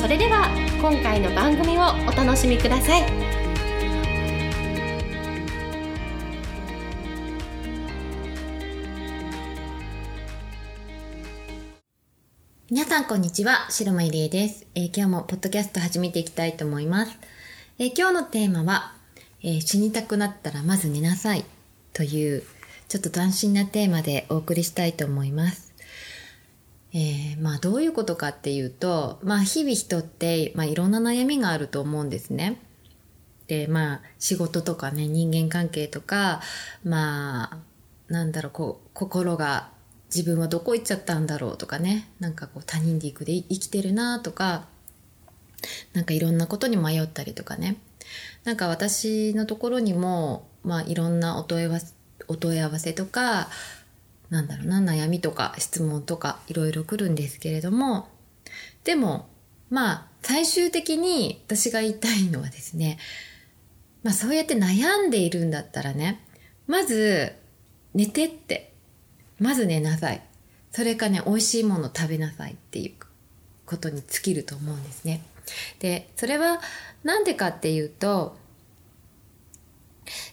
[0.00, 0.48] それでは
[0.80, 3.02] 今回の番組をお楽しみください
[12.70, 17.18] 皆さんこんにちは、白間入江です、えー、今日もポッドキャスト始めていきたいと思います。
[17.78, 18.94] えー、今日のテーマは、
[19.42, 21.44] えー、死にたくなったらまず寝なさい
[21.92, 22.42] という
[22.88, 25.69] ちょっと斬新なテーマでお送りしたいと思います。
[26.92, 32.60] えー、まあどういうことかっていうと、まあ日々人って、まあいろんな悩みがあると思うんですね。
[33.46, 36.40] で、まあ仕事とかね、人間関係とか、
[36.84, 37.58] まあ、
[38.08, 39.70] なんだろう、こう、心が
[40.14, 44.66] 自分はどこ行っちゃったんだろうとかね、なんかこう他人で行くで生きてるなとか、
[45.92, 47.76] なんかいろんなことに迷ったりとかね。
[48.44, 51.94] なんか私のところにも、まあいろんなお問い合わせ、
[52.26, 53.48] お問い合わせとか、
[54.30, 58.08] なんだろうな、悩みとか質問とかいろいろ来るんですけれども、
[58.84, 59.28] でも、
[59.68, 62.98] まあ、最終的に私が言いたいのはですね、
[64.02, 66.24] まあそうやって悩んでいるんだったらね、
[66.66, 67.34] まず
[67.94, 68.72] 寝てって、
[69.38, 70.22] まず寝なさい。
[70.70, 72.92] それかね、美味しいもの食べなさいっていう
[73.66, 75.22] ことに尽きると思うんですね。
[75.80, 76.60] で、それは
[77.02, 78.36] なんでかっていうと、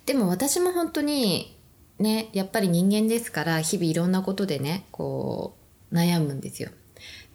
[0.05, 1.56] でも私も本当に
[1.99, 5.55] ね、やっぱり人間ですから日々いろんなことでね、こ
[5.91, 6.69] う悩むんですよ。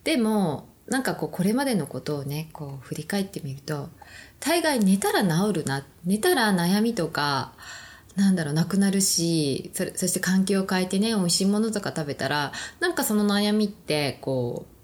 [0.04, 3.88] でも、なんかこうこれまでのことをね、こう振り返ってみると、
[4.40, 7.52] 大概寝たら治るな、寝たら悩みとか、
[8.16, 14.81] なんだろう、なくなるし、それ、そして環境を変えてね、美味しいものとか食べたら、なんかその悩みって、こう、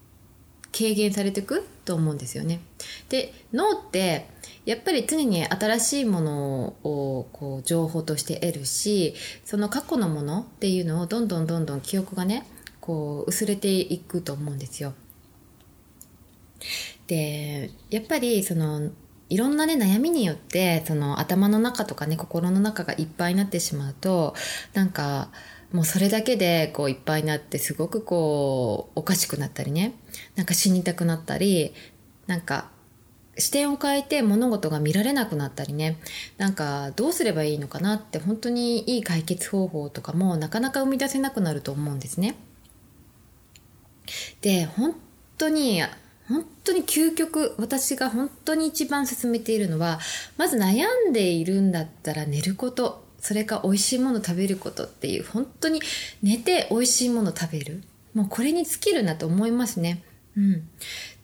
[0.78, 2.60] 軽減されていくと思うんですよね。
[3.08, 4.26] で、脳って、
[4.68, 12.46] やっぱり常に新しいものをこう情報として得るしその過去のものっていうのをどんどんどんどん記憶がね
[12.78, 14.92] こう薄れていくと思うんですよ。
[17.06, 18.90] でやっぱりその
[19.30, 24.34] いろんなね悩みによってその頭の中とかね心の中がいっぱいになってしまうと
[24.74, 25.30] なんか
[25.72, 29.94] もうそれだけでこういっぱいになってすごくこうおかしくなったりね。
[30.34, 31.74] なんか死にたくなったり
[32.26, 32.70] なんか
[33.36, 35.98] 視点を変えて物事が見られなくなったりね。
[36.38, 42.34] なんかどうすればいいのかなって本当にいい解決方法とかもなかなか生み出せなくなると思うんですね。
[44.40, 44.94] で本
[45.36, 45.82] 当に
[46.28, 50.00] 本当に究極私が本当に一番進めているのは
[50.36, 53.07] まず悩んでいるんだったら寝ること。
[53.20, 55.80] それか美味しいもの食べることっていう本当に
[56.22, 57.82] 寝て美味しいもの食べる？
[58.14, 60.02] もうこれに尽きるなと思いますね。
[60.36, 60.68] うん、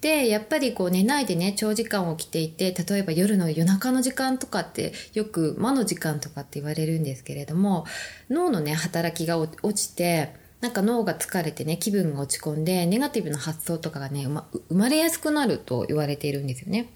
[0.01, 7.87] でやっぱりこう寝ないでね長時間起きていて例えば夜の夜中の時間とかってよく魔の時間とかって言われるんですけれども
[8.29, 16.89] 脳のね働きが落ちてなんか脳が疲れてね気分が落ち込んでネガティブな発想とかがね、ま、生まれやすくなると言われているんですよね。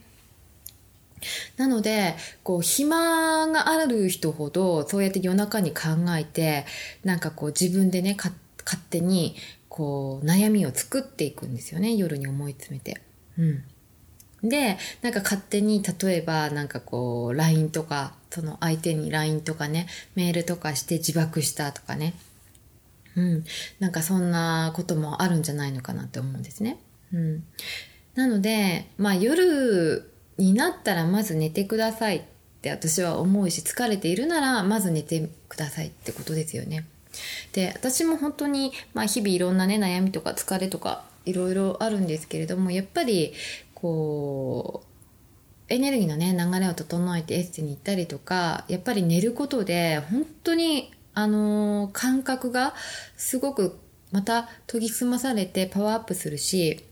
[1.56, 6.66] なので、こう、暇がある人ほど、そうやって夜中に考えて、
[7.04, 8.34] なんかこう自分でね、勝
[8.90, 9.36] 手に
[9.78, 13.00] こう悩みを作っていくんですよね夜に思い詰めて。
[13.38, 13.42] う
[14.44, 19.86] ん、でなんか勝手に例えばなんかこう LINE とかその相手に LINE とかね
[20.16, 22.14] メールとかして自爆したとかね
[23.16, 23.44] うん、
[23.78, 26.78] なんかそんなこともあるんじゃないのかなって思うんですね。
[27.12, 27.44] うん、
[28.14, 30.08] なので、まあ夜
[30.38, 32.22] になったらまず寝てくださいっ
[32.62, 36.86] て私は思うし疲れているならまず寝てくださいってことですよね。
[37.52, 43.32] で私も本当に、まあ、日々いろんなね悩みとか疲れとかいろいろあるんですけれどもやっぱり
[43.74, 44.88] こう
[45.72, 52.74] エネルギーのね流れを整えてエステに行ったりとかやっぱり寝ることで本当にあのー、感覚が
[53.16, 53.78] すごく
[54.12, 56.84] また研ぎ澄まされてパワーアップするし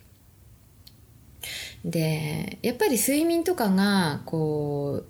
[1.84, 5.06] でやっぱり睡眠とかがこう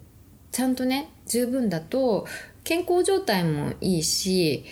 [0.52, 2.26] ちゃんとね十分だと
[2.64, 4.64] 健康状態もいいし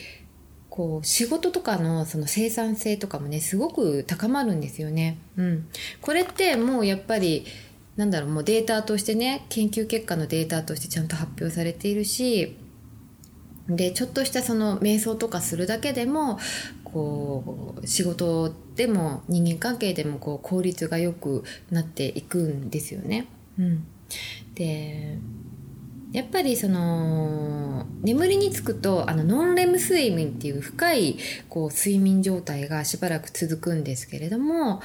[0.70, 5.18] こう仕事とかのその生産性とかもねすごく高まるんですよね。
[5.36, 5.68] うん、
[6.00, 7.44] これってもうやっぱり
[7.96, 12.56] なんだろうもうデータとしてね研究結果のデータとしてちゃんと発表されているし
[13.68, 16.38] でちょっとしたその瞑想とかするだけでも
[16.94, 21.42] こう仕事でも人間関係でもこう効率が良く
[21.72, 23.26] なっていくんですよね。
[23.58, 23.84] うん、
[24.54, 25.18] で
[26.12, 31.18] やっぱりその眠りにつくとあのノンレム睡眠っていう深い
[31.48, 34.80] こう睡眠状態がしばらく続くんですけれども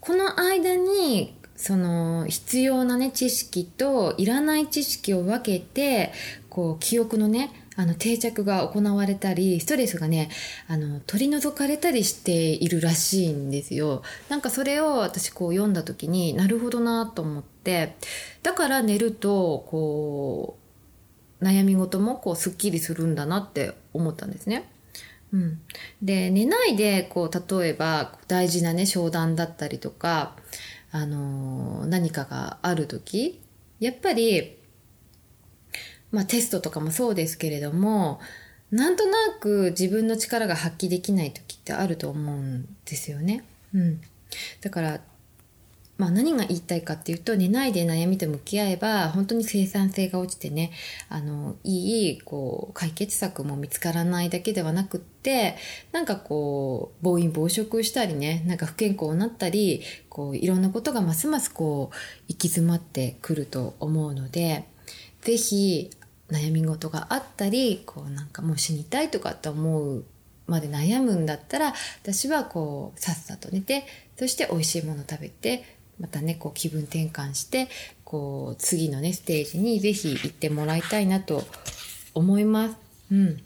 [0.00, 6.12] この間にその必要なね知識といらない知識を分けて
[6.50, 10.30] こう記憶のねあの定着が行われたりストレスがね
[10.66, 17.94] あの取り除かれたりしているらしいんですよなんかそれを私こう読んだ時になるほどなと思って
[18.42, 20.58] だから寝るとこ
[21.40, 24.68] う悩み事もこうすっきりするんだなって思ったんですね。
[25.32, 25.60] うん、
[26.02, 30.34] で寝ないでこう例えば大事なね商談だったりとか、
[30.90, 33.40] あのー、何かがある時
[33.78, 34.57] やっぱり
[36.10, 38.20] まあ、テストとかもそうですけれども
[38.70, 43.44] なんとなく自分の力が発揮できない時ってあると思うんですよね。
[43.74, 44.00] うん、
[44.60, 45.00] だから
[45.98, 50.70] まあ、何が言いたいかっていうと寝ないで悩みと向き合えば本当に生産性が落ちてね
[51.08, 55.56] あのいいこう解決策も見つからないだけではなくって
[55.90, 61.96] なんかこう暴飲暴食したりねなんか不健康になったりこういろんなことがますますこう
[62.28, 64.68] 行き詰まってくると思うので
[65.22, 65.90] 是非
[66.30, 70.04] 悩み事があったりこうなんかもう死にたいとかって思う
[70.46, 73.84] まで悩むんだったら私はこうさっさと寝て
[74.16, 75.64] そして美味しいもの食べて
[76.00, 77.68] またねこう気分転換して
[78.04, 81.42] こう次のねステージに是非行ってもらいたいなと
[82.14, 82.76] 思います。
[83.12, 83.42] うん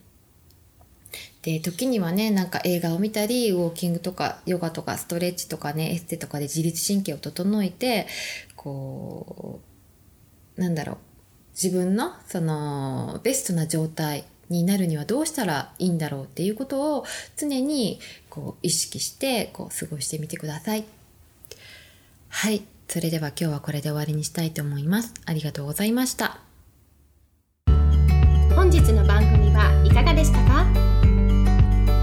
[1.43, 8.07] で時にはねなんか映画を見たりウォーキングとかヨガとかストレッチとかねエステとかで自律神経を整えて
[8.55, 9.61] こ
[10.57, 10.99] うなんだろう
[11.55, 17.05] 自分のそのベストな状態になるにはどうしたらいいんだろうっていうことを
[17.37, 20.85] 常にこう意識してこう過ごしてみてください。
[22.29, 22.63] はい。
[22.89, 25.15] それでは今日はこれで終わりにしたいと思います。
[25.25, 26.41] ありがとうございました。
[28.55, 30.67] 本日の番組はいかがでしたか？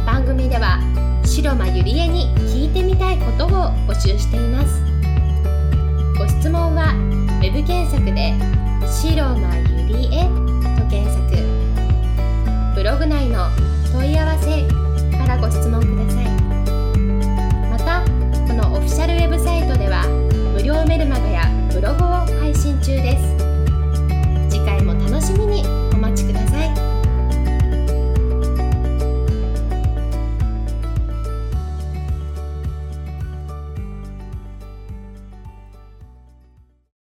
[0.06, 0.80] 番組では
[1.24, 3.50] 白間ゆりえに聞いてみたいことを
[3.88, 4.82] 募集しています。
[6.18, 6.96] ご質問は
[7.40, 7.89] web 検索
[9.02, 9.56] 白間
[9.88, 10.26] ゆりえ
[10.78, 11.20] と検索。
[12.76, 13.48] ブログ内の
[13.94, 14.68] 問い合わせ
[15.18, 16.26] からご質問ください。
[17.70, 18.04] また
[18.46, 20.06] このオフィシャルウェブサイトでは
[20.54, 22.08] 無料メルマガやブログを
[22.42, 22.59] 配信